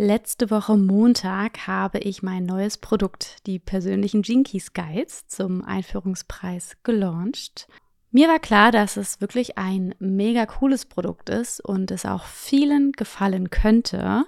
[0.00, 7.66] Letzte Woche Montag habe ich mein neues Produkt, die persönlichen Jinkies Guides, zum Einführungspreis gelauncht.
[8.12, 12.92] Mir war klar, dass es wirklich ein mega cooles Produkt ist und es auch vielen
[12.92, 14.24] gefallen könnte,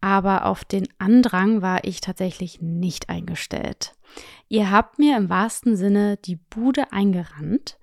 [0.00, 3.94] aber auf den Andrang war ich tatsächlich nicht eingestellt.
[4.48, 7.78] Ihr habt mir im wahrsten Sinne die Bude eingerannt.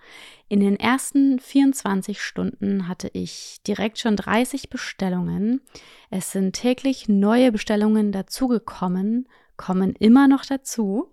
[0.48, 5.62] In den ersten 24 Stunden hatte ich direkt schon 30 Bestellungen.
[6.09, 11.12] Es sind täglich neue Bestellungen dazugekommen, kommen immer noch dazu.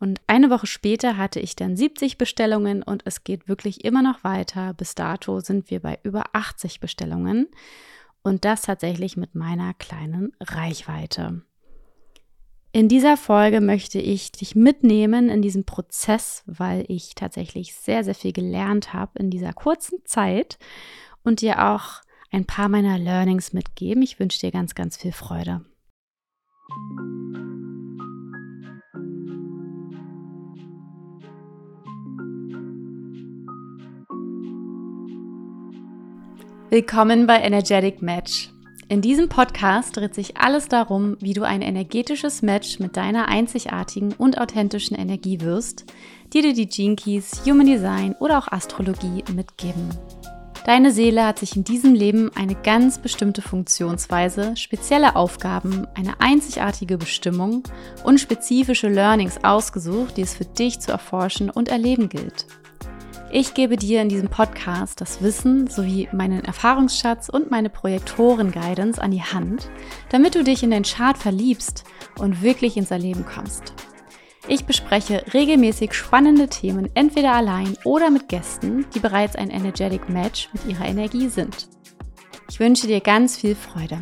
[0.00, 4.22] Und eine Woche später hatte ich dann 70 Bestellungen und es geht wirklich immer noch
[4.24, 4.74] weiter.
[4.74, 7.48] Bis dato sind wir bei über 80 Bestellungen.
[8.24, 11.42] Und das tatsächlich mit meiner kleinen Reichweite.
[12.72, 18.16] In dieser Folge möchte ich dich mitnehmen in diesem Prozess, weil ich tatsächlich sehr, sehr
[18.16, 20.58] viel gelernt habe in dieser kurzen Zeit
[21.22, 22.00] und dir auch
[22.32, 24.02] ein paar meiner Learnings mitgeben.
[24.02, 25.64] Ich wünsche dir ganz, ganz viel Freude.
[36.74, 38.50] Willkommen bei Energetic Match
[38.88, 44.12] in diesem Podcast dreht sich alles darum, wie du ein energetisches Match mit deiner einzigartigen
[44.12, 45.84] und authentischen Energie wirst,
[46.32, 49.88] die dir die Gene Keys, Human Design oder auch Astrologie mitgeben.
[50.66, 56.98] Deine Seele hat sich in diesem Leben eine ganz bestimmte Funktionsweise, spezielle Aufgaben, eine einzigartige
[56.98, 57.62] Bestimmung
[58.02, 62.46] und spezifische Learnings ausgesucht, die es für dich zu erforschen und erleben gilt.
[63.36, 69.10] Ich gebe dir in diesem Podcast das Wissen sowie meinen Erfahrungsschatz und meine Projektoren-Guidance an
[69.10, 69.72] die Hand,
[70.10, 71.82] damit du dich in den Chart verliebst
[72.20, 73.74] und wirklich ins Erleben kommst.
[74.46, 80.48] Ich bespreche regelmäßig spannende Themen entweder allein oder mit Gästen, die bereits ein Energetic Match
[80.52, 81.66] mit ihrer Energie sind.
[82.48, 83.98] Ich wünsche dir ganz viel Freude.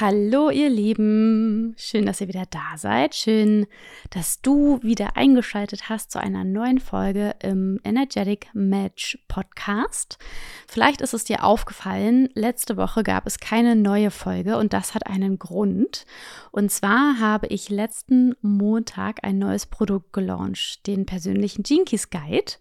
[0.00, 3.14] Hallo ihr Lieben, schön, dass ihr wieder da seid.
[3.14, 3.68] Schön,
[4.10, 10.18] dass du wieder eingeschaltet hast zu einer neuen Folge im Energetic Match Podcast.
[10.66, 15.06] Vielleicht ist es dir aufgefallen, letzte Woche gab es keine neue Folge und das hat
[15.06, 16.06] einen Grund.
[16.50, 22.54] Und zwar habe ich letzten Montag ein neues Produkt gelauncht, den persönlichen Jinkies Guide.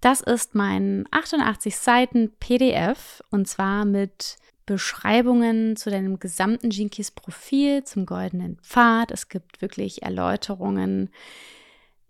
[0.00, 7.84] Das ist mein 88 Seiten PDF und zwar mit Beschreibungen zu deinem gesamten Jinkies Profil,
[7.84, 9.10] zum goldenen Pfad.
[9.10, 11.10] Es gibt wirklich Erläuterungen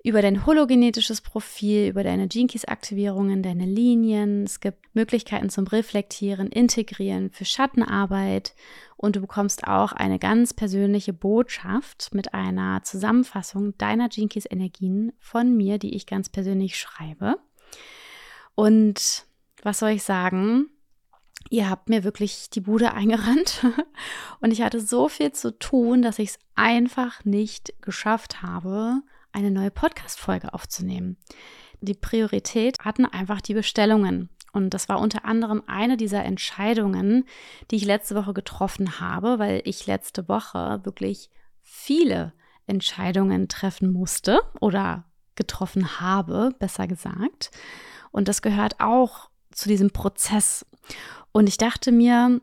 [0.05, 4.45] über dein hologenetisches Profil, über deine Jinkies Aktivierungen, deine Linien.
[4.45, 8.55] Es gibt Möglichkeiten zum Reflektieren, Integrieren für Schattenarbeit
[8.99, 15.57] und du bekommst auch eine ganz persönliche Botschaft mit einer Zusammenfassung deiner Jinkies Energien von
[15.57, 17.37] mir, die ich ganz persönlich schreibe.
[18.55, 19.25] Und
[19.63, 20.67] was soll ich sagen?
[21.51, 23.65] Ihr habt mir wirklich die Bude eingerannt
[24.41, 29.51] und ich hatte so viel zu tun, dass ich es einfach nicht geschafft habe, eine
[29.51, 31.17] neue Podcast-Folge aufzunehmen.
[31.81, 34.31] Die Priorität hatten einfach die Bestellungen.
[34.53, 37.25] Und das war unter anderem eine dieser Entscheidungen,
[37.71, 41.29] die ich letzte Woche getroffen habe, weil ich letzte Woche wirklich
[41.61, 42.33] viele
[42.67, 47.51] Entscheidungen treffen musste oder getroffen habe, besser gesagt.
[48.13, 50.65] Und das gehört auch zu diesem Prozess.
[51.33, 52.41] Und ich dachte mir,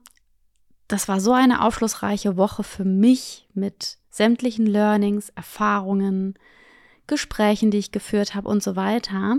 [0.87, 6.35] das war so eine aufschlussreiche Woche für mich mit sämtlichen Learnings, Erfahrungen,
[7.07, 9.37] Gesprächen, die ich geführt habe und so weiter,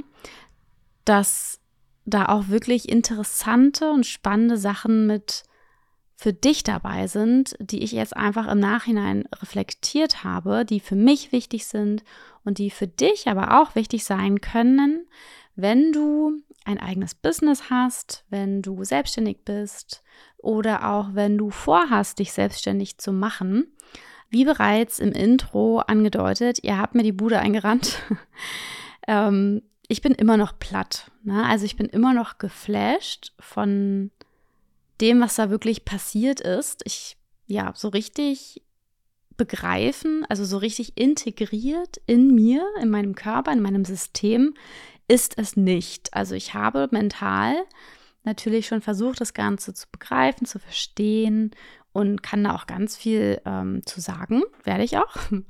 [1.05, 1.61] dass
[2.05, 5.45] da auch wirklich interessante und spannende Sachen mit
[6.17, 11.33] für dich dabei sind, die ich jetzt einfach im Nachhinein reflektiert habe, die für mich
[11.33, 12.05] wichtig sind
[12.45, 15.07] und die für dich aber auch wichtig sein können,
[15.57, 20.03] wenn du ein eigenes Business hast, wenn du selbstständig bist
[20.39, 23.67] oder auch wenn du vorhast, dich selbstständig zu machen.
[24.31, 27.99] Wie bereits im Intro angedeutet, ihr habt mir die Bude eingerannt.
[29.07, 31.11] ähm, ich bin immer noch platt.
[31.23, 31.45] Ne?
[31.45, 34.11] Also ich bin immer noch geflasht von
[35.01, 36.83] dem, was da wirklich passiert ist.
[36.87, 38.63] Ich, ja, so richtig
[39.37, 44.55] begreifen, also so richtig integriert in mir, in meinem Körper, in meinem System,
[45.13, 46.15] ist es nicht.
[46.15, 47.55] Also ich habe mental
[48.25, 51.51] natürlich schon versucht, das Ganze zu begreifen, zu verstehen
[51.93, 55.17] und kann da auch ganz viel ähm, zu sagen, werde ich auch.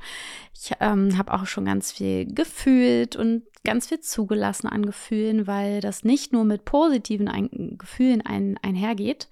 [0.65, 5.81] Ich ähm, habe auch schon ganz viel gefühlt und ganz viel zugelassen an Gefühlen, weil
[5.81, 9.29] das nicht nur mit positiven ein Gefühlen ein einhergeht,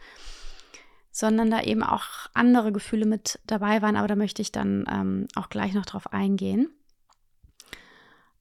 [1.13, 5.29] sondern da eben auch andere Gefühle mit dabei waren, aber da möchte ich dann ähm,
[5.37, 6.69] auch gleich noch drauf eingehen.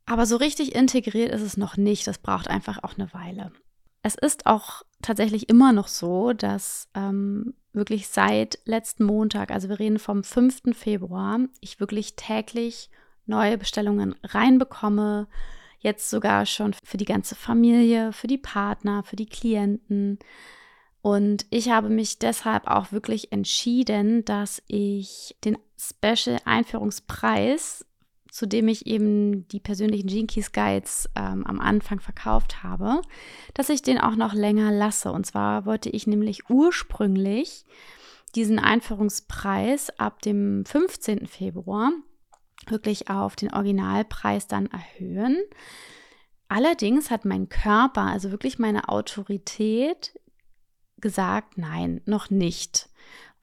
[0.09, 2.07] Aber so richtig integriert ist es noch nicht.
[2.07, 3.51] Das braucht einfach auch eine Weile.
[4.01, 9.77] es ist auch tatsächlich immer noch so, dass ähm, wirklich seit letzten Montag, also wir
[9.77, 10.75] reden vom 5.
[10.75, 12.89] Februar, ich wirklich täglich
[13.27, 15.27] neue Bestellungen reinbekomme.
[15.77, 20.17] Jetzt sogar schon für die ganze Familie, für die Partner, für die Klienten.
[21.03, 27.85] Und ich habe mich deshalb auch wirklich entschieden, dass ich den Special Einführungspreis
[28.31, 33.01] zu dem ich eben die persönlichen Keys Guides ähm, am Anfang verkauft habe,
[33.53, 35.11] dass ich den auch noch länger lasse.
[35.11, 37.65] Und zwar wollte ich nämlich ursprünglich
[38.35, 41.27] diesen Einführungspreis ab dem 15.
[41.27, 41.91] Februar
[42.67, 45.37] wirklich auf den Originalpreis dann erhöhen.
[46.47, 50.19] Allerdings hat mein Körper, also wirklich meine Autorität,
[50.97, 52.89] gesagt, nein, noch nicht.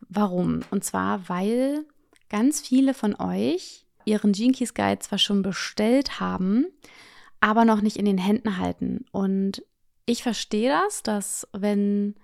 [0.01, 0.61] Warum?
[0.71, 1.87] Und zwar, weil
[2.29, 6.67] ganz viele von euch ihren Jinkies Guide zwar schon bestellt haben,
[7.41, 9.05] aber noch nicht in den Händen halten.
[9.13, 9.63] Und
[10.07, 12.15] ich verstehe das, dass wenn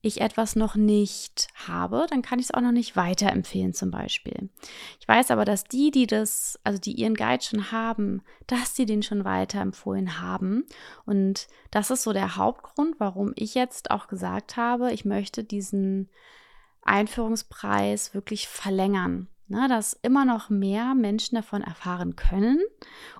[0.00, 4.48] ich etwas noch nicht habe, dann kann ich es auch noch nicht weiterempfehlen zum Beispiel.
[5.00, 8.86] Ich weiß aber, dass die, die das, also die ihren Guide schon haben, dass sie
[8.86, 10.64] den schon weiterempfohlen haben.
[11.04, 16.08] Und das ist so der Hauptgrund, warum ich jetzt auch gesagt habe, ich möchte diesen
[16.82, 22.60] Einführungspreis wirklich verlängern ne, dass immer noch mehr Menschen davon erfahren können.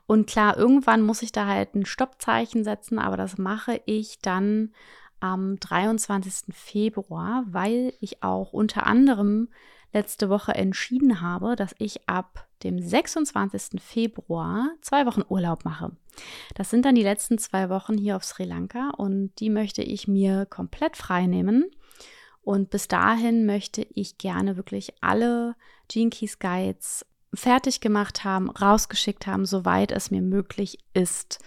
[0.06, 4.72] Und klar, irgendwann muss ich da halt ein Stoppzeichen setzen, aber das mache ich dann
[5.20, 6.54] am 23.
[6.54, 9.48] Februar, weil ich auch unter anderem
[9.92, 13.80] letzte Woche entschieden habe, dass ich ab dem 26.
[13.80, 15.92] Februar zwei Wochen Urlaub mache.
[16.54, 20.08] Das sind dann die letzten zwei Wochen hier auf Sri Lanka und die möchte ich
[20.08, 21.64] mir komplett frei nehmen.
[22.48, 25.54] Und bis dahin möchte ich gerne wirklich alle
[25.86, 27.04] Gene Keys Guides
[27.34, 31.40] fertig gemacht haben, rausgeschickt haben, soweit es mir möglich ist.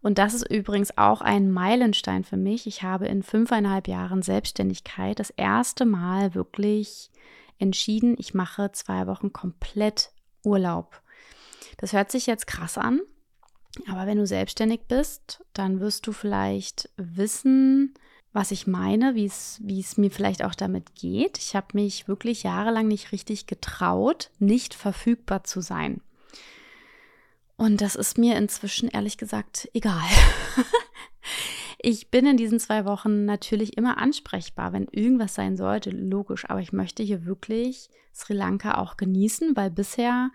[0.00, 2.66] Und das ist übrigens auch ein Meilenstein für mich.
[2.66, 7.10] Ich habe in fünfeinhalb Jahren Selbstständigkeit das erste Mal wirklich
[7.58, 10.12] entschieden, ich mache zwei Wochen komplett
[10.44, 11.02] Urlaub.
[11.76, 13.02] Das hört sich jetzt krass an,
[13.86, 17.92] aber wenn du selbstständig bist, dann wirst du vielleicht wissen,
[18.32, 21.38] was ich meine, wie es, mir vielleicht auch damit geht.
[21.38, 26.00] Ich habe mich wirklich jahrelang nicht richtig getraut, nicht verfügbar zu sein.
[27.56, 30.08] Und das ist mir inzwischen ehrlich gesagt egal.
[31.78, 36.48] ich bin in diesen zwei Wochen natürlich immer ansprechbar, wenn irgendwas sein sollte, logisch.
[36.48, 40.30] Aber ich möchte hier wirklich Sri Lanka auch genießen, weil bisher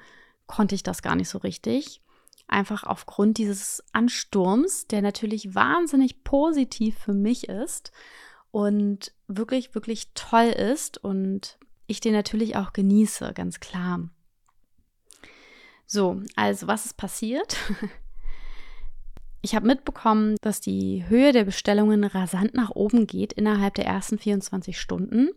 [0.48, 2.03] konnte ich das gar nicht so richtig
[2.48, 7.92] einfach aufgrund dieses Ansturms, der natürlich wahnsinnig positiv für mich ist
[8.52, 11.58] und wirklich, wirklich toll ist und
[11.88, 14.10] ich den natürlich auch genieße, ganz klar.
[15.86, 17.58] So, also was ist passiert?
[19.46, 24.18] Ich habe mitbekommen, dass die Höhe der Bestellungen rasant nach oben geht innerhalb der ersten
[24.18, 25.32] 24 Stunden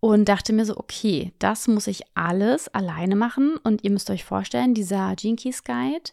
[0.00, 3.56] und dachte mir so, okay, das muss ich alles alleine machen.
[3.62, 6.10] Und ihr müsst euch vorstellen, dieser Keys Guide,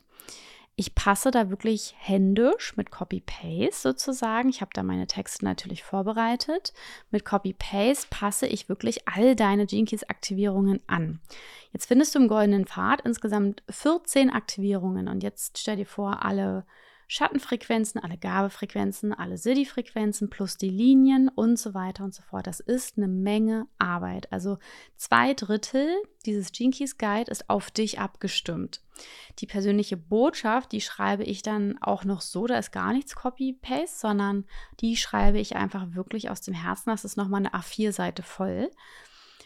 [0.75, 4.49] ich passe da wirklich händisch mit Copy-Paste sozusagen.
[4.49, 6.73] Ich habe da meine Texte natürlich vorbereitet.
[7.11, 11.19] Mit Copy-Paste passe ich wirklich all deine Gene Keys Aktivierungen an.
[11.73, 15.07] Jetzt findest du im goldenen Pfad insgesamt 14 Aktivierungen.
[15.07, 16.65] Und jetzt stell dir vor, alle
[17.13, 22.47] Schattenfrequenzen, alle Gabefrequenzen, alle SIDI-Frequenzen plus die Linien und so weiter und so fort.
[22.47, 24.31] Das ist eine Menge Arbeit.
[24.31, 24.59] Also
[24.95, 25.89] zwei Drittel
[26.25, 28.81] dieses Keys Guide ist auf dich abgestimmt.
[29.39, 33.99] Die persönliche Botschaft, die schreibe ich dann auch noch so, da ist gar nichts Copy-Paste,
[33.99, 34.45] sondern
[34.79, 36.91] die schreibe ich einfach wirklich aus dem Herzen.
[36.91, 38.71] Das ist nochmal eine A4-Seite voll.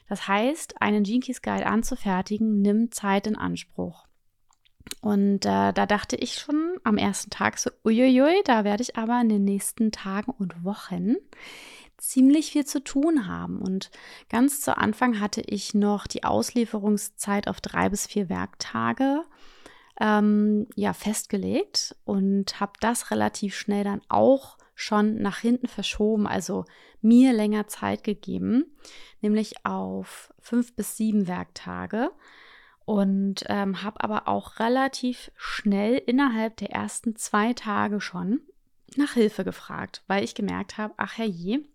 [0.08, 4.05] Das heißt, einen Keys Guide anzufertigen, nimmt Zeit in Anspruch.
[5.02, 9.20] Und äh, da dachte ich schon am ersten Tag so, uiuiui, da werde ich aber
[9.22, 11.16] in den nächsten Tagen und Wochen
[11.98, 13.60] ziemlich viel zu tun haben.
[13.60, 13.92] Und
[14.30, 19.24] ganz zu Anfang hatte ich noch die Auslieferungszeit auf drei bis vier Werktage
[20.00, 26.66] ähm, ja, festgelegt und habe das relativ schnell dann auch schon nach hinten verschoben, also
[27.02, 28.66] mir länger Zeit gegeben,
[29.22, 32.12] nämlich auf fünf bis sieben Werktage
[32.86, 38.42] und ähm, habe aber auch relativ schnell innerhalb der ersten zwei Tage schon
[38.96, 41.66] nach Hilfe gefragt, weil ich gemerkt habe, ach herrje,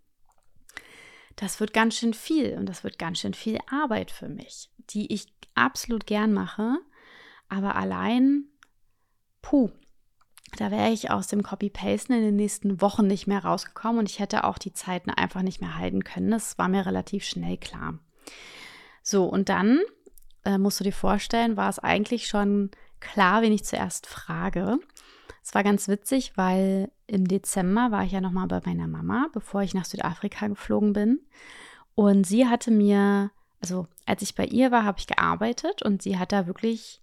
[1.37, 5.12] das wird ganz schön viel und das wird ganz schön viel Arbeit für mich, die
[5.12, 6.79] ich absolut gern mache,
[7.49, 8.45] aber allein,
[9.43, 9.71] puh,
[10.57, 14.19] da wäre ich aus dem Copy-Pasten in den nächsten Wochen nicht mehr rausgekommen und ich
[14.19, 16.31] hätte auch die Zeiten einfach nicht mehr halten können.
[16.31, 17.99] Das war mir relativ schnell klar.
[19.02, 19.81] So, und dann
[20.44, 22.70] äh, musst du dir vorstellen, war es eigentlich schon
[23.00, 24.78] klar, wen ich zuerst frage.
[25.42, 29.62] Es war ganz witzig, weil im Dezember war ich ja nochmal bei meiner Mama, bevor
[29.62, 31.20] ich nach Südafrika geflogen bin.
[31.94, 33.30] Und sie hatte mir,
[33.61, 37.00] also als ich bei ihr war, habe ich gearbeitet und sie hat da wirklich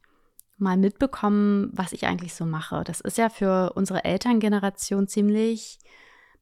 [0.58, 2.84] mal mitbekommen, was ich eigentlich so mache.
[2.84, 5.80] Das ist ja für unsere Elterngeneration ziemlich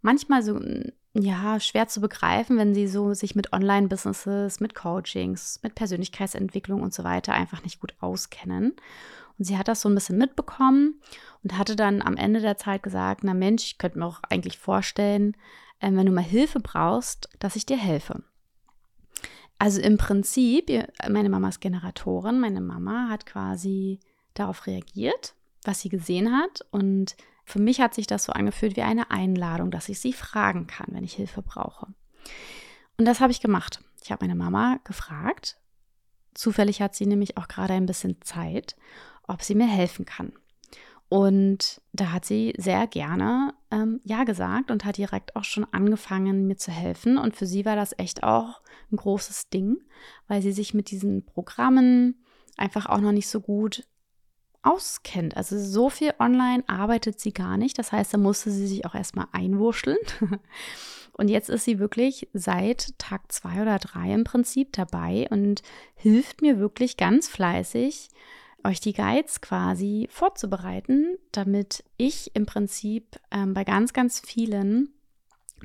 [0.01, 0.59] manchmal so
[1.23, 6.93] ja, schwer zu begreifen, wenn sie so sich mit Online-Businesses, mit Coachings, mit Persönlichkeitsentwicklung und
[6.93, 8.73] so weiter einfach nicht gut auskennen.
[9.37, 11.01] Und sie hat das so ein bisschen mitbekommen
[11.43, 14.57] und hatte dann am Ende der Zeit gesagt, na Mensch, ich könnte mir auch eigentlich
[14.57, 15.35] vorstellen,
[15.79, 18.23] äh, wenn du mal Hilfe brauchst, dass ich dir helfe.
[19.57, 20.69] Also im Prinzip,
[21.09, 24.01] meine Mama ist Generatorin, meine Mama hat quasi
[24.33, 28.81] darauf reagiert, was sie gesehen hat und für mich hat sich das so angefühlt wie
[28.81, 31.87] eine Einladung, dass ich sie fragen kann, wenn ich Hilfe brauche.
[32.97, 33.79] Und das habe ich gemacht.
[34.03, 35.57] Ich habe meine Mama gefragt.
[36.33, 38.75] Zufällig hat sie nämlich auch gerade ein bisschen Zeit,
[39.27, 40.33] ob sie mir helfen kann.
[41.07, 46.47] Und da hat sie sehr gerne ähm, Ja gesagt und hat direkt auch schon angefangen,
[46.47, 47.17] mir zu helfen.
[47.17, 48.61] Und für sie war das echt auch
[48.91, 49.77] ein großes Ding,
[50.27, 52.23] weil sie sich mit diesen Programmen
[52.57, 53.85] einfach auch noch nicht so gut
[54.65, 55.37] auskennt.
[55.37, 57.77] Also so viel online arbeitet sie gar nicht.
[57.77, 59.97] Das heißt, da musste sie sich auch erstmal einwurscheln.
[61.17, 65.61] Und jetzt ist sie wirklich seit Tag zwei oder drei im Prinzip dabei und
[65.95, 68.09] hilft mir wirklich ganz fleißig,
[68.65, 74.89] euch die Guides quasi vorzubereiten, damit ich im Prinzip ähm, bei ganz, ganz vielen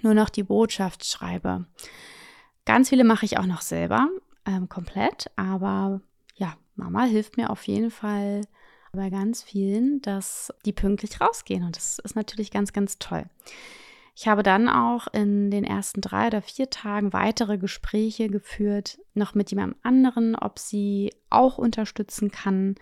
[0.02, 1.66] nur noch die Botschaft schreibe.
[2.64, 4.08] Ganz viele mache ich auch noch selber
[4.46, 6.00] ähm, komplett, aber
[6.36, 8.42] ja, Mama hilft mir auf jeden Fall
[8.92, 11.64] bei ganz vielen, dass die pünktlich rausgehen.
[11.64, 13.24] Und das ist natürlich ganz, ganz toll.
[14.14, 19.34] Ich habe dann auch in den ersten drei oder vier Tagen weitere Gespräche geführt, noch
[19.34, 22.74] mit jemandem anderen, ob sie auch unterstützen kann.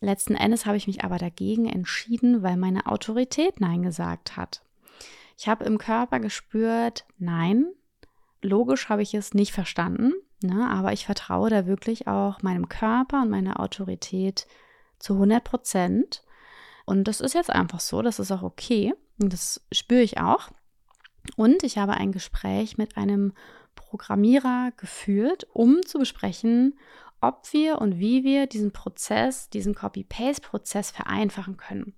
[0.00, 4.62] Letzten Endes habe ich mich aber dagegen entschieden, weil meine Autorität Nein gesagt hat.
[5.36, 7.66] Ich habe im Körper gespürt, nein,
[8.42, 10.12] logisch habe ich es nicht verstanden,
[10.42, 14.46] ne, aber ich vertraue da wirklich auch meinem Körper und meiner Autorität
[15.02, 16.22] zu 100 Prozent.
[16.86, 18.94] Und das ist jetzt einfach so, das ist auch okay.
[19.20, 20.50] Und das spüre ich auch.
[21.36, 23.32] Und ich habe ein Gespräch mit einem
[23.74, 26.78] Programmierer geführt, um zu besprechen,
[27.20, 31.94] ob wir und wie wir diesen Prozess, diesen Copy-Paste-Prozess vereinfachen können.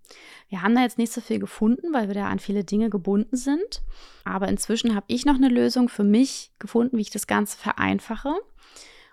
[0.49, 3.37] Wir haben da jetzt nicht so viel gefunden, weil wir da an viele Dinge gebunden
[3.37, 3.83] sind.
[4.25, 8.35] Aber inzwischen habe ich noch eine Lösung für mich gefunden, wie ich das Ganze vereinfache.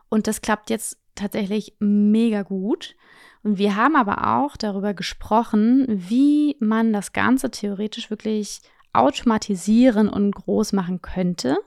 [0.10, 2.96] Und das klappt jetzt tatsächlich mega gut.
[3.44, 8.62] Und wir haben aber auch darüber gesprochen, wie man das Ganze theoretisch wirklich
[8.94, 11.58] automatisieren und groß machen könnte.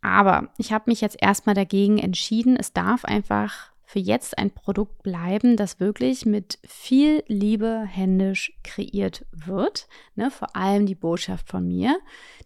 [0.00, 5.02] Aber ich habe mich jetzt erstmal dagegen entschieden, es darf einfach für jetzt ein Produkt
[5.02, 9.88] bleiben, das wirklich mit viel Liebe händisch kreiert wird.
[10.14, 11.98] Ne, vor allem die Botschaft von mir.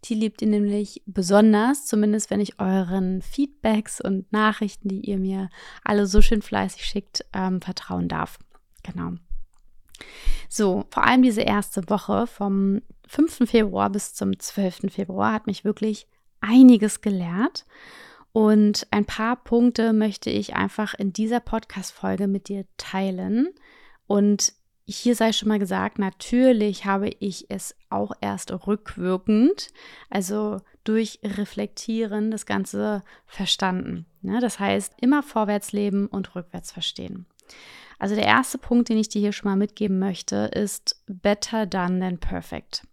[0.05, 5.51] Die liebt ihr nämlich besonders, zumindest wenn ich euren Feedbacks und Nachrichten, die ihr mir
[5.83, 8.39] alle so schön fleißig schickt, ähm, vertrauen darf.
[8.85, 9.15] Genau.
[10.49, 13.51] So, vor allem diese erste Woche vom 5.
[13.51, 14.93] Februar bis zum 12.
[14.93, 16.07] Februar hat mich wirklich
[16.41, 17.67] einiges gelehrt.
[18.33, 23.49] Und ein paar Punkte möchte ich einfach in dieser Podcast-Folge mit dir teilen.
[24.07, 24.55] Und
[24.87, 29.69] hier sei schon mal gesagt, natürlich habe ich es auch erst rückwirkend,
[30.11, 34.07] also durch Reflektieren, das Ganze verstanden.
[34.23, 34.41] Ne?
[34.41, 37.27] Das heißt, immer vorwärts leben und rückwärts verstehen.
[37.99, 42.01] Also der erste Punkt, den ich dir hier schon mal mitgeben möchte, ist better done
[42.01, 42.87] than perfect.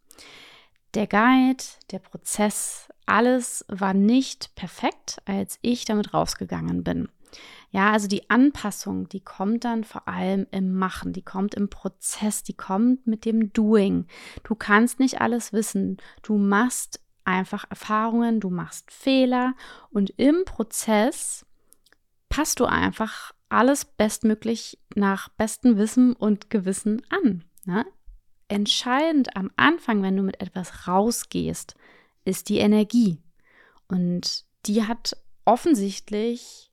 [0.94, 7.10] Der Guide, der Prozess, alles war nicht perfekt, als ich damit rausgegangen bin.
[7.72, 12.44] Ja, also die Anpassung, die kommt dann vor allem im Machen, die kommt im Prozess,
[12.44, 14.08] die kommt mit dem Doing.
[14.44, 15.98] Du kannst nicht alles wissen.
[16.24, 19.54] Du machst einfach Erfahrungen, du machst Fehler
[19.92, 21.46] und im Prozess
[22.30, 27.44] passt du einfach alles bestmöglich nach bestem Wissen und Gewissen an.
[27.66, 27.86] Ne?
[28.50, 31.76] entscheidend am Anfang, wenn du mit etwas rausgehst,
[32.26, 33.20] ist die Energie.
[33.88, 36.70] Und die hat offensichtlich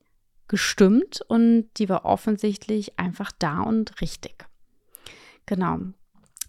[0.47, 4.45] gestimmt und die war offensichtlich einfach da und richtig.
[5.45, 5.79] Genau.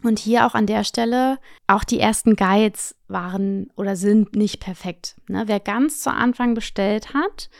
[0.02, 5.16] Und hier auch an der Stelle, auch die ersten Guides waren oder sind nicht perfekt.
[5.26, 5.44] Ne?
[5.46, 7.50] Wer ganz zu Anfang bestellt hat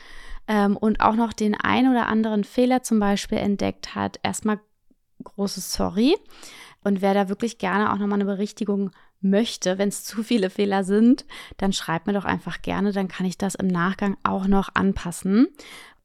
[0.47, 4.59] ähm, und auch noch den ein oder anderen Fehler zum Beispiel entdeckt hat, erstmal
[5.23, 6.15] großes Sorry.
[6.81, 10.83] Und wer da wirklich gerne auch nochmal eine Berichtigung möchte, wenn es zu viele Fehler
[10.83, 11.25] sind,
[11.57, 15.47] dann schreibt mir doch einfach gerne, dann kann ich das im Nachgang auch noch anpassen,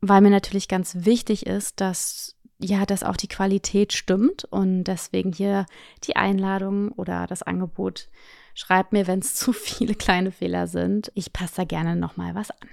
[0.00, 5.32] weil mir natürlich ganz wichtig ist, dass ja, dass auch die Qualität stimmt und deswegen
[5.32, 5.66] hier
[6.04, 8.08] die Einladung oder das Angebot.
[8.54, 11.10] Schreibt mir, wenn es zu viele kleine Fehler sind.
[11.14, 12.68] Ich passe da gerne nochmal was an.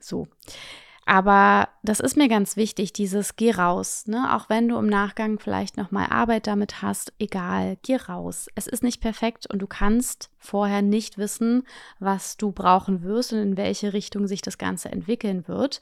[0.00, 0.28] So.
[1.08, 4.08] Aber das ist mir ganz wichtig, dieses Geh raus.
[4.08, 4.34] Ne?
[4.34, 8.48] Auch wenn du im Nachgang vielleicht nochmal Arbeit damit hast, egal, geh raus.
[8.56, 11.62] Es ist nicht perfekt und du kannst vorher nicht wissen,
[12.00, 15.78] was du brauchen wirst und in welche Richtung sich das Ganze entwickeln wird.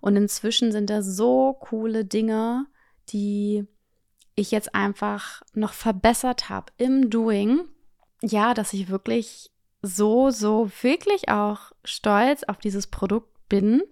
[0.00, 2.64] Und inzwischen sind da so coole Dinge,
[3.10, 3.66] die
[4.36, 7.60] ich jetzt einfach noch verbessert habe im Doing.
[8.22, 9.50] Ja, dass ich wirklich
[9.82, 13.82] so, so wirklich auch stolz auf dieses Produkt bin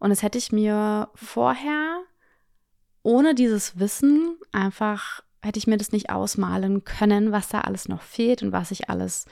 [0.00, 2.02] und das hätte ich mir vorher
[3.02, 8.02] ohne dieses Wissen einfach, hätte ich mir das nicht ausmalen können, was da alles noch
[8.02, 9.26] fehlt und was ich alles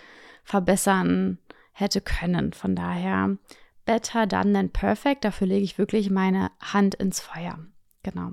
[0.45, 1.39] verbessern
[1.73, 2.53] hätte können.
[2.53, 3.37] Von daher,
[3.85, 5.25] better done than perfect.
[5.25, 7.59] Dafür lege ich wirklich meine Hand ins Feuer.
[8.03, 8.33] Genau.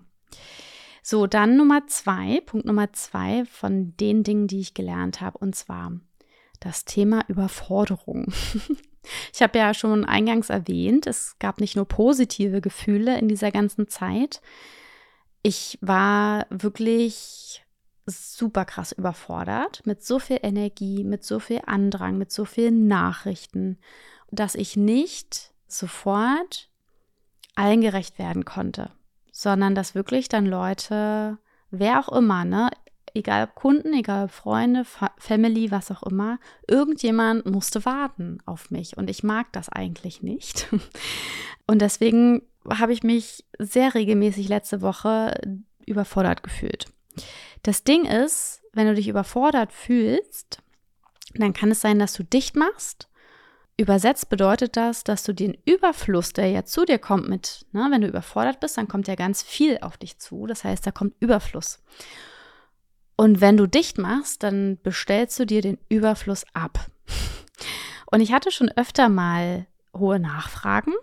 [1.01, 5.56] So, dann Nummer zwei, Punkt Nummer zwei von den Dingen, die ich gelernt habe, und
[5.56, 5.94] zwar
[6.60, 8.34] das Thema Überforderung.
[9.33, 13.88] Ich habe ja schon eingangs erwähnt, es gab nicht nur positive Gefühle in dieser ganzen
[13.88, 14.41] Zeit.
[15.41, 17.63] Ich war wirklich
[18.05, 23.79] super krass überfordert mit so viel Energie, mit so viel Andrang, mit so vielen Nachrichten,
[24.31, 26.69] dass ich nicht sofort
[27.55, 28.91] allen gerecht werden konnte,
[29.31, 31.38] sondern dass wirklich dann Leute,
[31.71, 32.69] wer auch immer, ne,
[33.15, 38.72] egal ob Kunden, egal ob Freunde, Fa Family, was auch immer, irgendjemand musste warten auf
[38.72, 40.67] mich und ich mag das eigentlich nicht.
[41.67, 45.34] Und deswegen habe ich mich sehr regelmäßig letzte Woche
[45.88, 46.86] überfordert gefühlt.
[47.63, 50.60] Das Ding ist, wenn du dich überfordert fühlst,
[51.34, 53.10] dann kann es sein, dass du dicht machst.
[53.77, 58.01] Übersetzt bedeutet das, dass du den Überfluss, der ja zu dir kommt mit, ne, wenn
[58.01, 60.45] du überfordert bist, dann kommt ja ganz viel auf dich zu.
[60.45, 61.84] Das heißt, da kommt Überfluss.
[63.17, 66.88] Und wenn du dicht machst, dann bestellst du dir den Überfluss ab.
[68.12, 70.93] Und ich hatte schon öfter mal hohe Nachfragen,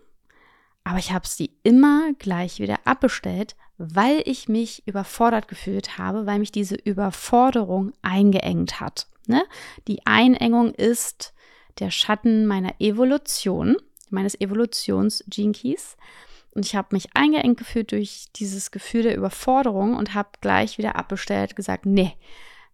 [0.84, 6.38] aber ich habe sie immer gleich wieder abbestellt, weil ich mich überfordert gefühlt habe, weil
[6.38, 9.06] mich diese Überforderung eingeengt hat.
[9.26, 9.44] Ne?
[9.88, 11.32] Die Einengung ist
[11.78, 13.76] der Schatten meiner Evolution,
[14.10, 15.96] meines Evolutions-Gene-Keys.
[16.54, 20.96] Und ich habe mich eingeengt gefühlt durch dieses Gefühl der Überforderung und habe gleich wieder
[20.96, 22.14] abbestellt, gesagt, nee.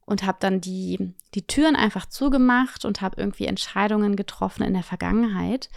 [0.05, 4.83] Und habe dann die, die Türen einfach zugemacht und habe irgendwie Entscheidungen getroffen in der
[4.83, 5.69] Vergangenheit.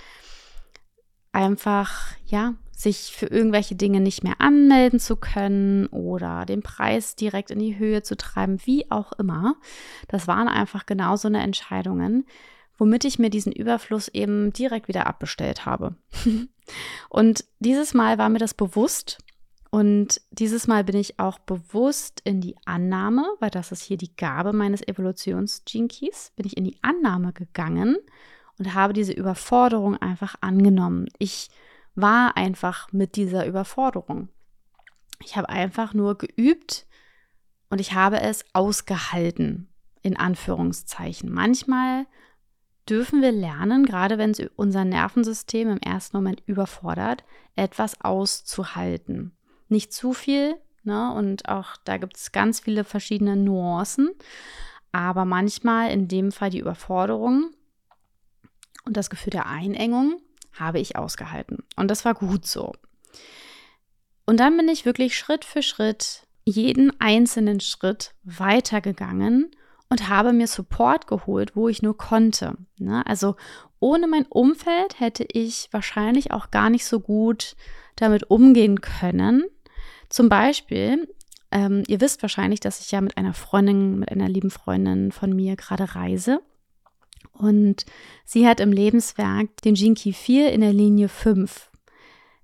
[1.32, 7.52] Einfach, ja, sich für irgendwelche Dinge nicht mehr anmelden zu können oder den Preis direkt
[7.52, 9.56] in die Höhe zu treiben, wie auch immer.
[10.08, 12.26] Das waren einfach genau so eine Entscheidungen,
[12.82, 15.94] womit ich mir diesen Überfluss eben direkt wieder abbestellt habe.
[17.10, 19.20] und dieses Mal war mir das bewusst
[19.70, 24.15] und dieses Mal bin ich auch bewusst in die Annahme, weil das ist hier die
[24.15, 27.98] Gabe meines Evolutions-Gene-Keys, bin ich in die Annahme gegangen
[28.58, 31.06] und habe diese Überforderung einfach angenommen.
[31.20, 31.52] Ich
[31.94, 34.30] war einfach mit dieser Überforderung.
[35.24, 36.88] Ich habe einfach nur geübt
[37.70, 39.70] und ich habe es ausgehalten,
[40.02, 41.32] in Anführungszeichen.
[41.32, 42.08] Manchmal
[42.89, 47.24] dürfen wir lernen, gerade wenn es unser Nervensystem im ersten Moment überfordert,
[47.56, 49.32] etwas auszuhalten.
[49.70, 51.13] Nicht zu viel, ne?
[51.13, 54.10] Und auch da gibt es ganz viele verschiedene Nuancen.
[54.91, 57.52] Aber manchmal, in dem Fall die Überforderung
[58.84, 60.22] und das Gefühl der Einengung,
[60.54, 61.63] habe ich ausgehalten.
[61.78, 62.74] Und das war gut so.
[64.26, 69.52] Und dann bin ich wirklich Schritt für Schritt jeden einzelnen Schritt weitergegangen
[69.91, 72.56] und habe mir Support geholt, wo ich nur konnte.
[72.77, 73.06] Ne?
[73.06, 73.36] Also
[73.82, 77.58] ohne mein Umfeld hätte ich wahrscheinlich auch gar nicht so gut
[77.97, 79.43] damit umgehen können.
[80.08, 81.13] Zum Beispiel,
[81.51, 85.36] ähm, ihr wisst wahrscheinlich, dass ich ja mit einer Freundin, mit einer lieben Freundin von
[85.36, 86.39] mir gerade reise.
[87.34, 87.86] Und
[88.23, 91.69] sie hat im Lebenswerk den Key 4 in der Linie 5.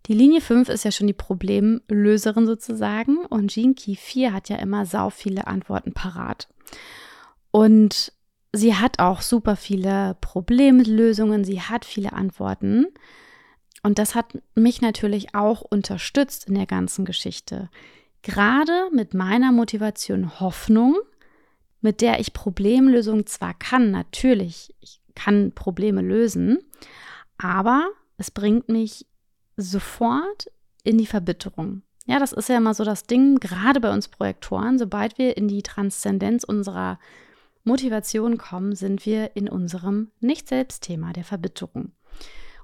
[0.08, 4.58] Die Linie 5 ist ja schon die Problemlöserin sozusagen und Gene Key 4 hat ja
[4.58, 6.50] immer sau viele Antworten parat.
[7.52, 8.14] Und
[8.54, 12.88] sie hat auch super viele Problemlösungen, sie hat viele Antworten.
[13.84, 17.70] Und das hat mich natürlich auch unterstützt in der ganzen Geschichte.
[18.22, 20.98] Gerade mit meiner Motivation Hoffnung,
[21.82, 26.60] mit der ich Problemlösungen zwar kann, natürlich, ich kann Probleme lösen,
[27.38, 29.06] aber es bringt mich
[29.56, 30.52] sofort
[30.84, 31.84] in die Verbitterung.
[32.06, 35.48] Ja, das ist ja immer so das Ding, gerade bei uns Projektoren, sobald wir in
[35.48, 37.00] die Transzendenz unserer
[37.68, 41.92] Motivation kommen, sind wir in unserem Nicht-Selbst-Thema, der Verbitterung.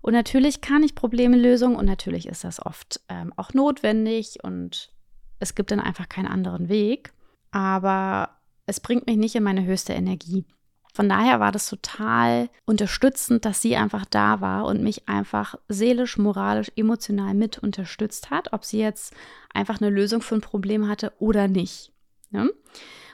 [0.01, 4.91] Und natürlich kann ich Probleme lösen und natürlich ist das oft ähm, auch notwendig und
[5.39, 7.11] Es gibt dann einfach keinen anderen Weg.
[7.51, 8.29] Aber
[8.65, 10.45] es bringt mich nicht in meine höchste Energie.
[10.93, 16.17] Von daher war das total unterstützend, dass sie einfach da war und mich einfach seelisch,
[16.17, 19.13] moralisch, emotional mit unterstützt hat, ob sie jetzt
[19.53, 21.91] einfach eine Lösung für ein Problem hatte oder nicht.
[22.29, 22.51] Ne?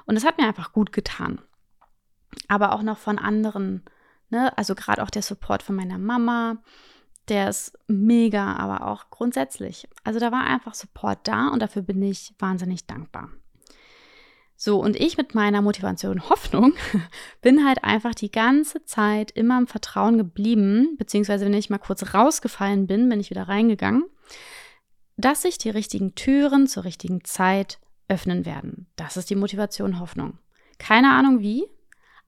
[0.06, 1.42] Und das hat mir einfach gut getan.
[2.48, 3.84] Aber auch noch von anderen,
[4.30, 4.58] ne?
[4.58, 6.58] also gerade auch der Support von meiner Mama,
[7.28, 9.88] der ist mega, aber auch grundsätzlich.
[10.04, 13.30] Also da war einfach Support da und dafür bin ich wahnsinnig dankbar.
[14.62, 16.74] So, und ich mit meiner Motivation Hoffnung
[17.42, 22.14] bin halt einfach die ganze Zeit immer im Vertrauen geblieben, beziehungsweise wenn ich mal kurz
[22.14, 24.04] rausgefallen bin, bin ich wieder reingegangen,
[25.16, 28.88] dass sich die richtigen Türen zur richtigen Zeit öffnen werden.
[28.98, 30.40] Das ist die Motivation Hoffnung.
[30.78, 31.66] Keine Ahnung wie,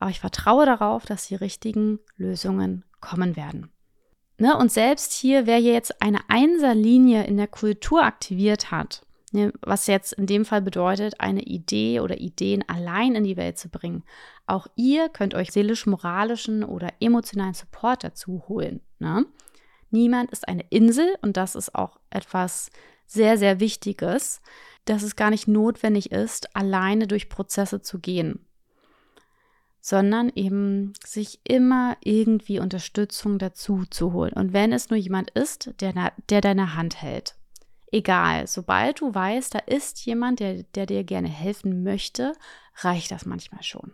[0.01, 3.71] aber ich vertraue darauf, dass die richtigen Lösungen kommen werden.
[4.37, 4.57] Ne?
[4.57, 9.87] Und selbst hier, wer hier jetzt eine Einserlinie in der Kultur aktiviert hat, Ne, was
[9.87, 14.03] jetzt in dem Fall bedeutet, eine Idee oder Ideen allein in die Welt zu bringen.
[14.45, 18.81] Auch ihr könnt euch seelisch-moralischen oder emotionalen Support dazu holen.
[18.99, 19.25] Ne?
[19.89, 22.71] Niemand ist eine Insel und das ist auch etwas
[23.05, 24.41] sehr, sehr Wichtiges,
[24.83, 28.45] dass es gar nicht notwendig ist, alleine durch Prozesse zu gehen,
[29.81, 34.33] sondern eben sich immer irgendwie Unterstützung dazu zu holen.
[34.33, 37.35] Und wenn es nur jemand ist, der, der deine Hand hält
[37.91, 42.33] egal, sobald du weißt, da ist jemand, der, der dir gerne helfen möchte,
[42.77, 43.93] reicht das manchmal schon.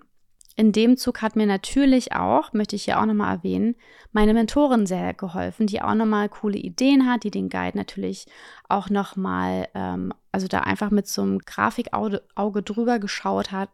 [0.55, 3.75] In dem Zug hat mir natürlich auch, möchte ich hier auch nochmal erwähnen,
[4.11, 8.25] meine Mentorin sehr geholfen, die auch nochmal coole Ideen hat, die den Guide natürlich
[8.67, 13.69] auch nochmal, ähm, also da einfach mit so einem Grafikauge drüber geschaut hat.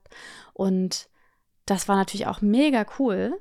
[0.52, 1.08] Und
[1.65, 3.39] das war natürlich auch mega cool,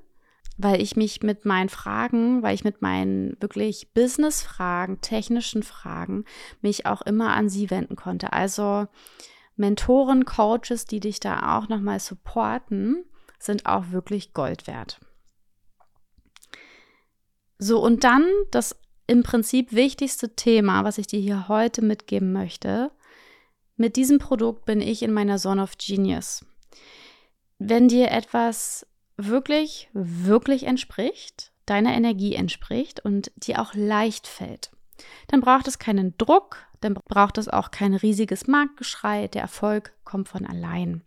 [0.59, 6.25] weil ich mich mit meinen Fragen, weil ich mit meinen wirklich Business-Fragen, technischen Fragen,
[6.61, 8.33] mich auch immer an sie wenden konnte.
[8.33, 8.87] Also
[9.57, 13.05] Mentoren, Coaches, die dich da auch nochmal supporten,
[13.39, 15.01] sind auch wirklich Gold wert.
[17.59, 22.91] So, und dann das im Prinzip wichtigste Thema, was ich dir hier heute mitgeben möchte.
[23.77, 26.45] Mit diesem Produkt bin ich in meiner Zone of Genius.
[27.65, 34.73] Wenn dir etwas wirklich, wirklich entspricht, deiner Energie entspricht und dir auch leicht fällt.
[35.29, 40.29] Dann braucht es keinen Druck, dann braucht es auch kein riesiges Marktgeschrei, der Erfolg kommt
[40.29, 41.03] von allein.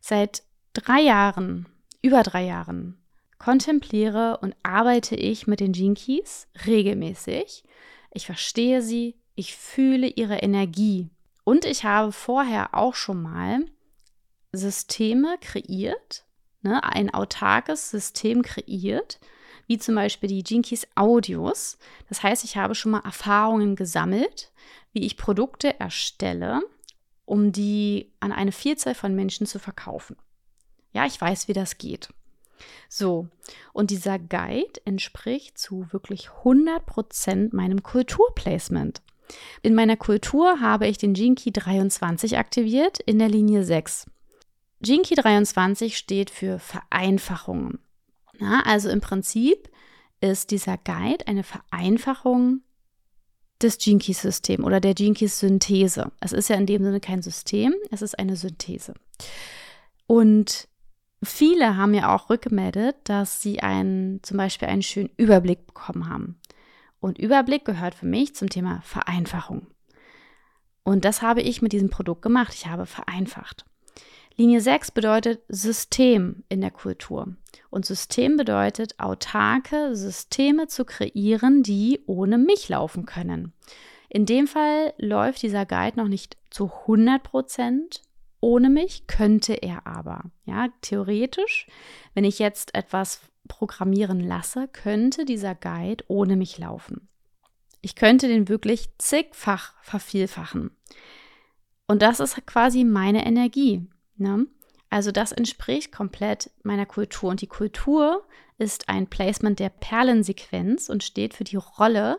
[0.00, 0.42] Seit
[0.74, 1.66] drei Jahren,
[2.02, 2.98] über drei Jahren,
[3.38, 7.64] kontempliere und arbeite ich mit den Gene Keys regelmäßig.
[8.12, 11.08] Ich verstehe sie, ich fühle ihre Energie
[11.44, 13.64] und ich habe vorher auch schon mal
[14.52, 16.24] Systeme kreiert,
[16.62, 19.20] ne, ein autarkes System kreiert,
[19.66, 21.78] wie zum Beispiel die Jinkies Audios.
[22.08, 24.50] Das heißt, ich habe schon mal Erfahrungen gesammelt,
[24.92, 26.62] wie ich Produkte erstelle,
[27.24, 30.16] um die an eine Vielzahl von Menschen zu verkaufen.
[30.92, 32.08] Ja, ich weiß, wie das geht.
[32.88, 33.28] So,
[33.72, 39.02] und dieser Guide entspricht zu wirklich 100% meinem Kulturplacement.
[39.62, 44.06] In meiner Kultur habe ich den Jinky 23 aktiviert in der Linie 6.
[44.80, 47.80] Jinky 23 steht für Vereinfachungen.
[48.38, 49.68] Na, also im Prinzip
[50.20, 52.62] ist dieser Guide eine Vereinfachung
[53.60, 56.12] des Jinkies-Systems oder der Jinkies-Synthese.
[56.20, 58.94] Es ist ja in dem Sinne kein System, es ist eine Synthese.
[60.06, 60.68] Und
[61.22, 66.40] viele haben ja auch rückgemeldet, dass sie einen, zum Beispiel einen schönen Überblick bekommen haben.
[67.00, 69.66] Und Überblick gehört für mich zum Thema Vereinfachung.
[70.84, 72.54] Und das habe ich mit diesem Produkt gemacht.
[72.54, 73.66] Ich habe vereinfacht.
[74.38, 77.34] Linie 6 bedeutet System in der Kultur.
[77.70, 83.52] Und System bedeutet, autarke Systeme zu kreieren, die ohne mich laufen können.
[84.08, 88.02] In dem Fall läuft dieser Guide noch nicht zu 100 Prozent
[88.40, 90.30] ohne mich, könnte er aber.
[90.44, 91.66] Ja, theoretisch,
[92.14, 97.08] wenn ich jetzt etwas programmieren lasse, könnte dieser Guide ohne mich laufen.
[97.80, 100.70] Ich könnte den wirklich zigfach vervielfachen.
[101.88, 103.84] Und das ist quasi meine Energie.
[104.18, 104.46] Ne?
[104.90, 107.30] Also das entspricht komplett meiner Kultur.
[107.30, 108.24] Und die Kultur
[108.58, 112.18] ist ein Placement der Perlensequenz und steht für die Rolle,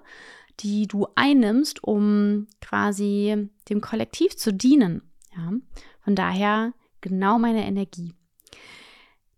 [0.59, 5.01] die du einnimmst, um quasi dem Kollektiv zu dienen.
[5.35, 5.53] Ja?
[6.01, 8.13] Von daher genau meine Energie.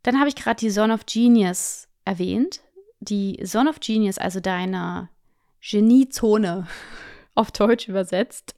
[0.04, 2.62] Dann habe ich gerade die Zone of Genius erwähnt.
[3.00, 5.10] Die Zone of Genius, also deine
[5.62, 6.68] Geniezone
[7.36, 8.56] auf Deutsch übersetzt,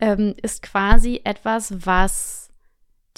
[0.00, 2.45] ähm, ist quasi etwas, was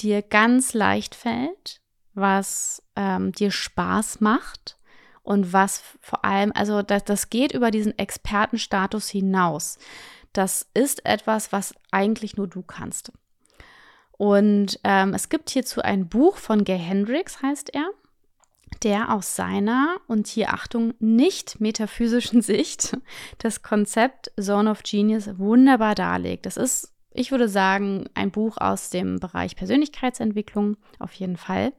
[0.03, 1.81] dir ganz leicht fällt,
[2.15, 4.79] was ähm, dir Spaß macht
[5.23, 9.79] und was vor allem, also das, das geht über diesen Expertenstatus hinaus.
[10.33, 13.13] Das ist etwas, was eigentlich nur du kannst.
[14.13, 17.89] Und ähm, es gibt hierzu ein Buch von Gay Hendricks, heißt er,
[18.83, 22.97] der aus seiner, und hier Achtung, nicht metaphysischen Sicht
[23.39, 26.47] das Konzept Zone of Genius wunderbar darlegt.
[26.47, 31.73] Das ist, ich würde sagen, ein Buch aus dem Bereich Persönlichkeitsentwicklung, auf jeden Fall.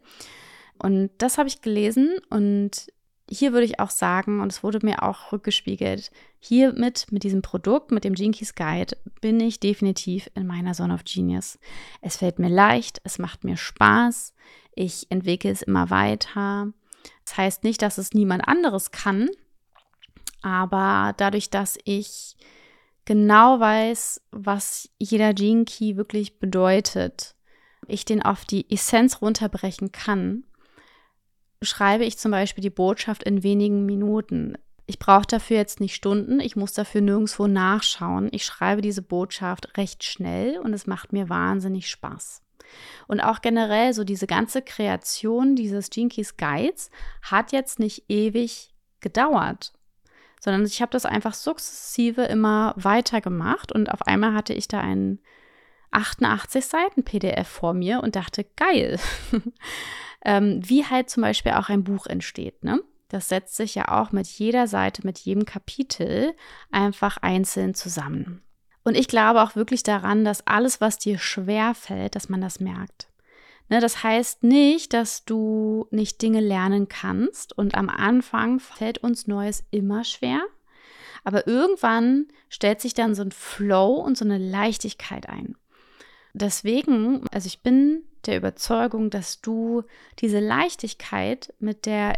[0.78, 2.88] Und das habe ich gelesen und
[3.30, 7.92] hier würde ich auch sagen, und es wurde mir auch rückgespiegelt, hiermit, mit diesem Produkt,
[7.92, 11.60] mit dem Jinkies Guide, bin ich definitiv in meiner Zone of Genius.
[12.02, 14.34] Es fällt mir leicht, es macht mir Spaß,
[14.74, 16.74] ich entwickle es immer weiter.
[17.26, 19.30] Das heißt nicht, dass es niemand anderes kann,
[20.42, 22.36] aber dadurch, dass ich
[23.10, 27.34] genau weiß, was jeder Gene Key wirklich bedeutet,
[27.88, 30.44] ich den auf die Essenz runterbrechen kann,
[31.64, 34.60] schreibe ich zum Beispiel die Botschaft in wenigen Minuten.
[34.86, 38.30] Ich brauche dafür jetzt nicht Stunden, ich muss dafür nirgendwo nachschauen.
[38.32, 42.44] Ich schreibe diese Botschaft recht schnell und es macht mir wahnsinnig Spaß.
[43.08, 46.92] Und auch generell so diese ganze Kreation dieses Jinkies Guides
[47.24, 49.74] hat jetzt nicht ewig gedauert,
[50.40, 54.80] sondern ich habe das einfach sukzessive immer weiter gemacht und auf einmal hatte ich da
[54.80, 55.20] einen
[55.92, 59.00] 88 Seiten PDF vor mir und dachte, geil.
[60.26, 62.64] ähm, wie halt zum Beispiel auch ein Buch entsteht.
[62.64, 62.82] Ne?
[63.10, 66.36] Das setzt sich ja auch mit jeder Seite, mit jedem Kapitel
[66.72, 68.44] einfach einzeln zusammen.
[68.84, 72.60] Und ich glaube auch wirklich daran, dass alles, was dir schwer fällt, dass man das
[72.60, 73.09] merkt.
[73.70, 79.28] Ne, das heißt nicht, dass du nicht Dinge lernen kannst und am Anfang fällt uns
[79.28, 80.42] Neues immer schwer.
[81.24, 85.56] Aber irgendwann stellt sich dann so ein Flow und so eine Leichtigkeit ein.
[86.34, 89.84] Deswegen, also ich bin der Überzeugung, dass du
[90.20, 92.14] diese Leichtigkeit, mit der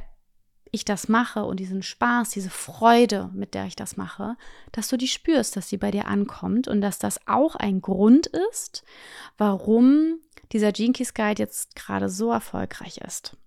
[0.71, 4.37] ich das mache und diesen Spaß, diese Freude, mit der ich das mache,
[4.71, 8.27] dass du die spürst, dass sie bei dir ankommt und dass das auch ein Grund
[8.27, 8.83] ist,
[9.37, 10.19] warum
[10.51, 13.37] dieser Keys Guide jetzt gerade so erfolgreich ist.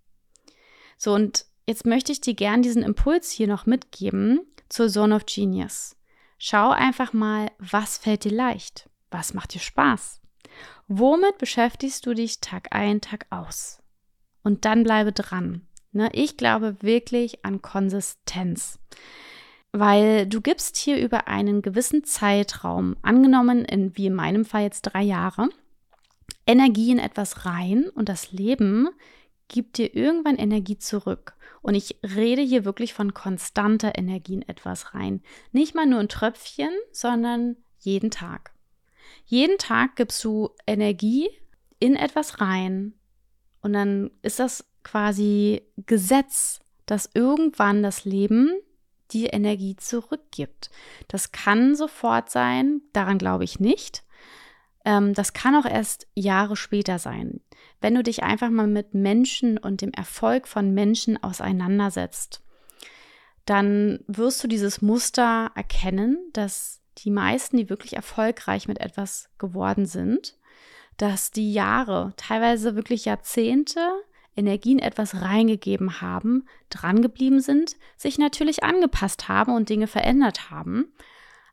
[0.96, 5.26] So, und jetzt möchte ich dir gern diesen Impuls hier noch mitgeben zur Zone of
[5.26, 5.96] Genius.
[6.38, 8.88] Schau einfach mal, was fällt dir leicht?
[9.10, 10.20] Was macht dir Spaß?
[10.88, 13.82] Womit beschäftigst du dich Tag ein, Tag aus?
[14.42, 15.66] Und dann bleibe dran.
[15.92, 16.10] Ne?
[16.12, 18.78] Ich glaube wirklich an Konsistenz.
[19.72, 24.82] Weil du gibst hier über einen gewissen Zeitraum, angenommen in, wie in meinem Fall jetzt
[24.82, 25.48] drei Jahre,
[26.46, 28.88] Energie in etwas rein und das Leben
[29.48, 31.36] gibt dir irgendwann Energie zurück.
[31.62, 35.22] Und ich rede hier wirklich von konstanter Energie in etwas rein.
[35.52, 38.52] Nicht mal nur ein Tröpfchen, sondern jeden Tag.
[39.26, 41.28] Jeden Tag gibst du Energie
[41.78, 42.94] in etwas rein
[43.60, 48.52] und dann ist das quasi Gesetz, dass irgendwann das Leben
[49.10, 50.70] die Energie zurückgibt.
[51.08, 54.02] Das kann sofort sein, daran glaube ich nicht.
[54.84, 57.40] Ähm, das kann auch erst Jahre später sein.
[57.80, 62.42] Wenn du dich einfach mal mit Menschen und dem Erfolg von Menschen auseinandersetzt,
[63.46, 69.86] dann wirst du dieses Muster erkennen, dass die meisten, die wirklich erfolgreich mit etwas geworden
[69.86, 70.38] sind,
[70.96, 73.80] dass die Jahre, teilweise wirklich Jahrzehnte,
[74.36, 80.92] Energien etwas reingegeben haben, drangeblieben sind, sich natürlich angepasst haben und Dinge verändert haben,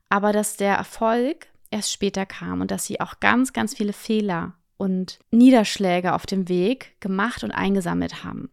[0.08, 4.54] aber dass der Erfolg erst später kam und dass sie auch ganz, ganz viele Fehler
[4.76, 8.50] und Niederschläge auf dem Weg gemacht und eingesammelt haben.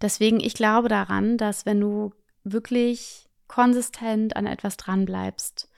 [0.00, 2.12] Deswegen, ich glaube daran, dass wenn du
[2.44, 5.68] wirklich konsistent an etwas dranbleibst,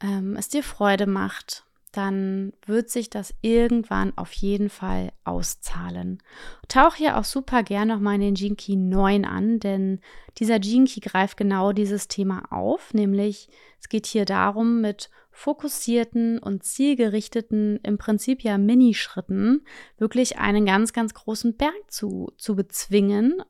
[0.00, 6.22] ähm, es dir Freude macht, dann wird sich das irgendwann auf jeden Fall auszahlen.
[6.68, 10.00] Tauch hier auch super gerne nochmal in den Gene Key 9 an, denn
[10.38, 13.48] dieser Gene Key greift genau dieses Thema auf, nämlich
[13.80, 19.64] es geht hier darum, mit fokussierten und zielgerichteten, im Prinzip ja Minischritten,
[19.96, 23.42] wirklich einen ganz, ganz großen Berg zu, zu bezwingen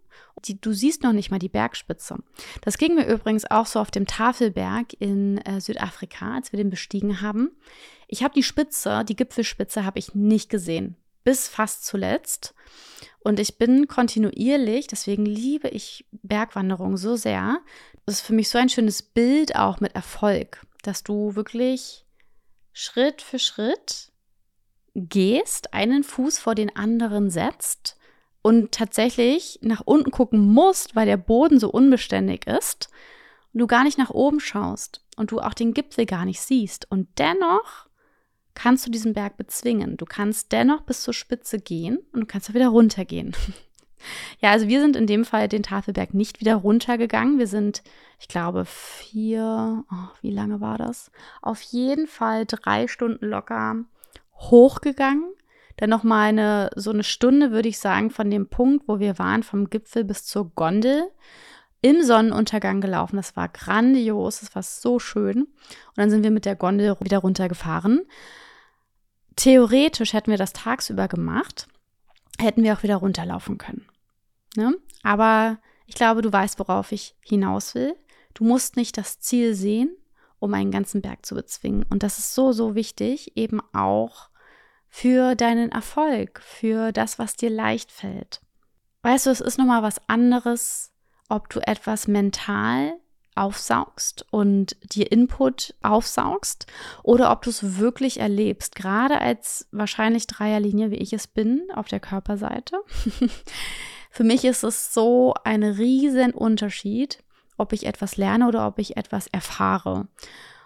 [0.45, 2.17] die, du siehst noch nicht mal die Bergspitze.
[2.63, 6.71] Das ging mir übrigens auch so auf dem Tafelberg in äh, Südafrika, als wir den
[6.71, 7.51] bestiegen haben.
[8.09, 12.55] Ich habe die Spitze, die Gipfelspitze habe ich nicht gesehen, bis fast zuletzt.
[13.19, 17.59] Und ich bin kontinuierlich, deswegen liebe ich Bergwanderung so sehr.
[18.07, 22.05] Das ist für mich so ein schönes Bild auch mit Erfolg, dass du wirklich
[22.73, 24.13] Schritt für Schritt
[24.95, 27.97] gehst, einen Fuß vor den anderen setzt
[28.43, 32.89] und tatsächlich nach unten gucken musst, weil der Boden so unbeständig ist
[33.53, 36.91] und du gar nicht nach oben schaust und du auch den Gipfel gar nicht siehst.
[36.91, 37.89] Und dennoch
[38.55, 39.97] kannst du diesen Berg bezwingen.
[39.97, 43.35] Du kannst dennoch bis zur Spitze gehen und du kannst auch wieder runtergehen.
[44.41, 47.39] Ja, also wir sind in dem Fall den Tafelberg nicht wieder runtergegangen.
[47.39, 47.83] Wir sind,
[48.19, 51.11] ich glaube, vier, oh, wie lange war das?
[51.43, 53.77] Auf jeden Fall drei Stunden locker
[54.35, 55.25] hochgegangen.
[55.77, 59.19] Dann noch mal eine, so eine Stunde, würde ich sagen, von dem Punkt, wo wir
[59.19, 61.11] waren, vom Gipfel bis zur Gondel
[61.83, 63.17] im Sonnenuntergang gelaufen.
[63.17, 65.43] Das war grandios, das war so schön.
[65.43, 68.03] Und dann sind wir mit der Gondel wieder runtergefahren.
[69.37, 71.67] Theoretisch hätten wir das tagsüber gemacht,
[72.39, 73.87] hätten wir auch wieder runterlaufen können.
[74.57, 74.75] Ne?
[75.03, 77.95] Aber ich glaube, du weißt, worauf ich hinaus will.
[78.35, 79.91] Du musst nicht das Ziel sehen,
[80.39, 81.85] um einen ganzen Berg zu bezwingen.
[81.91, 84.31] Und das ist so, so wichtig, eben auch
[84.89, 88.41] für deinen Erfolg, für das, was dir leicht fällt.
[89.03, 90.93] Weißt du, es ist nochmal was anderes,
[91.29, 92.95] ob du etwas mental
[93.37, 96.67] aufsaugst und dir Input aufsaugst
[97.03, 101.89] oder ob du es wirklich erlebst, gerade als wahrscheinlich Dreierlinie, wie ich es bin, auf
[101.89, 102.77] der Körperseite.
[104.11, 107.23] Für mich ist es so ein riesen Unterschied,
[107.57, 110.09] ob ich etwas lerne oder ob ich etwas erfahre.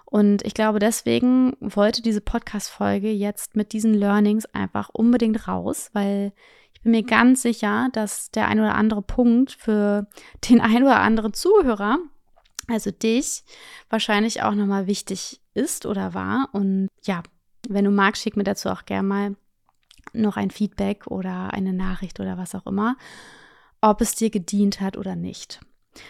[0.07, 6.33] Und ich glaube, deswegen wollte diese Podcast-Folge jetzt mit diesen Learnings einfach unbedingt raus, weil
[6.72, 10.07] ich bin mir ganz sicher, dass der ein oder andere Punkt für
[10.48, 11.98] den ein oder anderen Zuhörer,
[12.68, 13.44] also dich,
[13.90, 16.48] wahrscheinlich auch nochmal wichtig ist oder war.
[16.52, 17.22] Und ja,
[17.68, 19.37] wenn du magst, schick mir dazu auch gerne mal
[20.14, 22.96] noch ein Feedback oder eine Nachricht oder was auch immer,
[23.81, 25.61] ob es dir gedient hat oder nicht.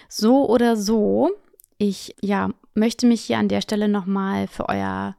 [0.08, 1.30] So oder so,
[1.78, 5.16] ich ja, möchte mich hier an der Stelle nochmal für euer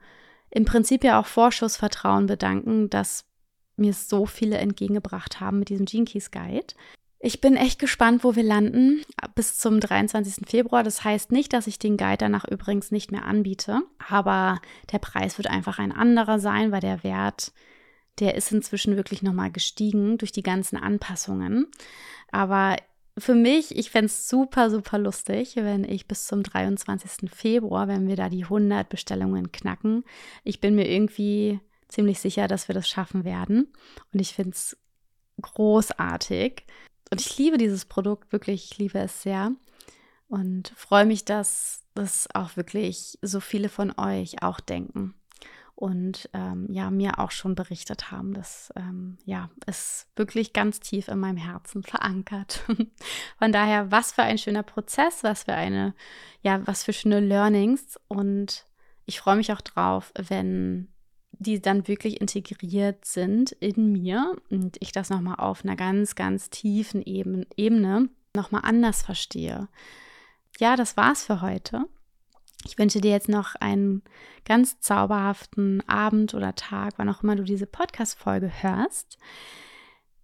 [0.50, 3.26] im Prinzip ja auch Vorschussvertrauen bedanken, dass
[3.76, 6.74] mir so viele entgegengebracht haben mit diesem Gene Keys Guide.
[7.20, 9.02] Ich bin echt gespannt, wo wir landen
[9.34, 10.48] bis zum 23.
[10.48, 10.84] Februar.
[10.84, 15.38] Das heißt nicht, dass ich den Guide danach übrigens nicht mehr anbiete, aber der Preis
[15.38, 17.52] wird einfach ein anderer sein, weil der Wert
[18.20, 21.68] der ist inzwischen wirklich nochmal gestiegen durch die ganzen Anpassungen.
[22.32, 22.78] Aber
[23.18, 27.30] für mich, ich fände es super, super lustig, wenn ich bis zum 23.
[27.32, 30.04] Februar, wenn wir da die 100 Bestellungen knacken,
[30.44, 33.72] ich bin mir irgendwie ziemlich sicher, dass wir das schaffen werden.
[34.14, 34.78] Und ich finde es
[35.42, 36.66] großartig.
[37.12, 39.52] Und ich liebe dieses Produkt, wirklich, ich liebe es sehr.
[40.28, 45.14] Und freue mich, dass das auch wirklich so viele von euch auch denken
[45.76, 48.34] und ähm, ja, mir auch schon berichtet haben.
[48.34, 52.64] Das ähm, ja, ist wirklich ganz tief in meinem Herzen verankert.
[53.40, 55.94] Von daher, was für ein schöner Prozess, was für eine,
[56.42, 58.00] ja, was für schöne Learnings.
[58.08, 58.66] Und
[59.06, 60.88] ich freue mich auch drauf, wenn
[61.32, 66.50] die dann wirklich integriert sind in mir und ich das nochmal auf einer ganz, ganz
[66.50, 69.68] tiefen Ebene, Ebene nochmal anders verstehe.
[70.58, 71.86] Ja, das war's für heute.
[72.66, 74.02] Ich wünsche dir jetzt noch einen
[74.44, 79.18] ganz zauberhaften Abend oder Tag, wann auch immer du diese Podcast-Folge hörst.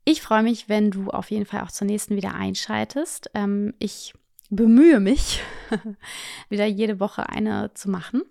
[0.05, 3.29] Ich freue mich, wenn du auf jeden Fall auch zur nächsten wieder einschaltest.
[3.35, 4.13] Ähm, ich
[4.49, 5.41] bemühe mich,
[6.49, 8.23] wieder jede Woche eine zu machen.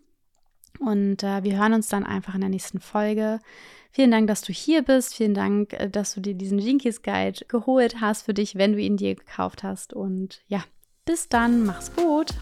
[0.81, 3.39] Und äh, wir hören uns dann einfach in der nächsten Folge.
[3.93, 5.15] Vielen Dank, dass du hier bist.
[5.15, 8.81] Vielen Dank, äh, dass du dir diesen Jinkies Guide geholt hast für dich, wenn du
[8.81, 9.93] ihn dir gekauft hast.
[9.93, 10.65] Und ja,
[11.05, 11.65] bis dann.
[11.65, 12.35] Mach's gut.